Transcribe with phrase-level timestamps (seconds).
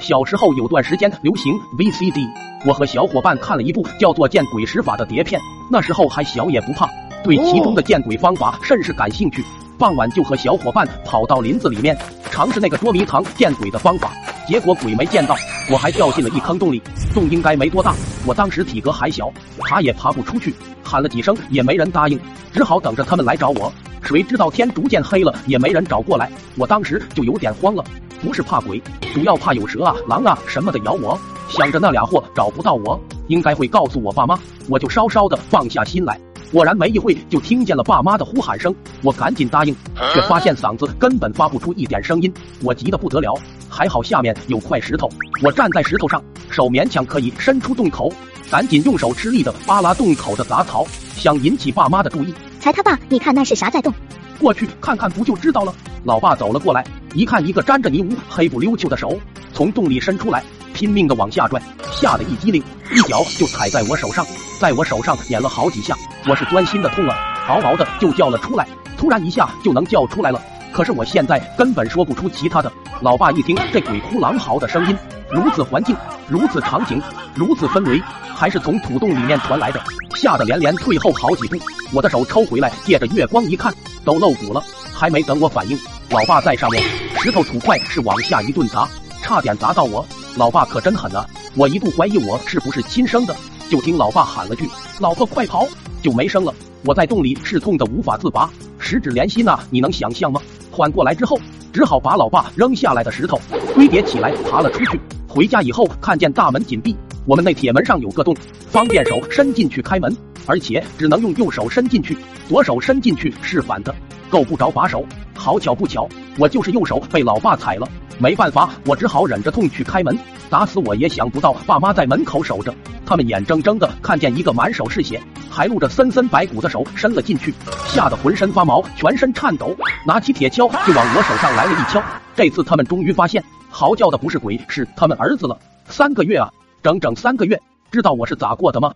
[0.00, 2.26] 小时候有段时间流行 VCD，
[2.66, 6.88] 我和小伙伴看了一部叫做《见鬼使法》的碟片，那时候还小也不怕，
[7.22, 9.44] 对其中的见鬼方法甚是感兴趣。
[9.78, 11.96] 傍晚就和小伙伴跑到林子里面
[12.30, 14.12] 尝试那个捉迷藏见鬼的方法，
[14.46, 15.36] 结果鬼没见到，
[15.70, 16.82] 我还掉进了一坑洞里。
[17.14, 17.94] 洞应该没多大，
[18.26, 22.18] 我当时体格还小，爬也爬不出去，喊了几声也没人答应，
[22.52, 23.72] 只好等着他们来找我。
[24.02, 27.84] 谁知道天逐渐黑了，也没人找过来，我当时就有点慌了。
[28.22, 28.82] 不是怕鬼，
[29.14, 31.18] 主要怕有蛇啊、狼啊什么的咬我。
[31.48, 34.38] 想着那俩货找不到我，应该会告诉我爸妈，
[34.68, 36.20] 我就稍稍的放下心来。
[36.52, 39.74] 果然没一会就听见了爸妈的呼喊声，我赶紧答应，
[40.12, 42.32] 却发现嗓子根本发不出一点声音，
[42.62, 43.32] 我急得不得了。
[43.68, 45.08] 还好下面有块石头，
[45.42, 48.12] 我站在石头上，手勉强可以伸出洞口，
[48.50, 52.34] 赶紧用手吃力的扒拉洞口的杂草，想引起爸妈的注意。
[52.60, 53.92] 才他爸，你看那是啥在动？
[54.38, 55.74] 过去看看不就知道了。
[56.04, 59.18] 老爸走了过来，一看一个沾着泥污、黑不溜秋的手
[59.52, 60.42] 从洞里伸出来，
[60.72, 61.60] 拼命的往下拽，
[61.90, 64.24] 吓得一激灵，一脚就踩在我手上，
[64.58, 65.96] 在我手上碾了好几下。
[66.28, 67.16] 我是钻心的痛啊，
[67.48, 68.66] 嗷嗷的就叫了出来。
[68.96, 70.40] 突然一下就能叫出来了，
[70.72, 72.70] 可是我现在根本说不出其他的。
[73.00, 74.96] 老爸一听这鬼哭狼嚎的声音，
[75.30, 75.96] 如此环境，
[76.30, 77.02] 如此场景，
[77.34, 78.00] 如此氛围，
[78.36, 79.82] 还是从土洞里面传来的，
[80.14, 81.56] 吓得连连退后好几步。
[81.92, 84.62] 我的手抽回来，借着月光一看，都露骨了。
[84.94, 85.76] 还没等我反应，
[86.10, 86.80] 老爸在上面，
[87.20, 88.88] 石头土块是往下一顿砸，
[89.20, 90.06] 差点砸到我。
[90.36, 91.26] 老爸可真狠啊！
[91.56, 93.34] 我一度怀疑我是不是亲生的，
[93.68, 94.70] 就听老爸喊了句
[95.00, 95.66] ：“老婆快跑！”
[96.00, 96.54] 就没声了。
[96.84, 100.40] 我在洞里是痛的无法自拔，十指连心呐，你能想象吗？
[100.70, 101.36] 缓过来之后，
[101.72, 103.40] 只好把老爸扔下来的石头
[103.74, 105.00] 堆叠起来，爬了出去。
[105.32, 108.34] 回家以后，看见大门紧闭，我们那铁门上有个洞，
[108.68, 110.12] 方便手伸进去开门，
[110.44, 113.94] 而且只能用右手伸进去，左手伸进去是反的。
[114.28, 120.18] 够不着把手，好巧不巧，我就是右手被老爸踩了，没办法，我只好忍着痛去开门。
[120.48, 122.74] 打死我也想不到，爸妈在门口守着，
[123.06, 127.54] 他们眼睁睁的看见一个满手是血，还露着森森白骨的手伸了进去，
[127.86, 132.02] 吓得浑身发毛，全身颤抖，拿起铁锹就往我手上来了一敲。
[132.34, 133.44] 这次他们终于发现，
[133.80, 135.58] 嚎叫的不是鬼，是他们儿子了。
[135.86, 136.52] 三个月啊，
[136.82, 137.58] 整整三个月，
[137.90, 138.92] 知道我是咋过的吗？